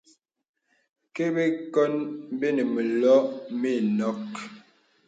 [1.15, 1.93] Kə bəkòn
[2.39, 3.17] bənə məlɔ̄
[3.61, 4.21] mənɔ̄k.